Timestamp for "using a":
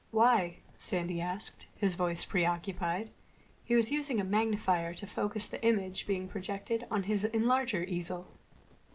3.91-4.23